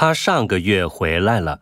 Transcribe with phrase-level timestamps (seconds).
[0.00, 1.58] 他上个月回来了。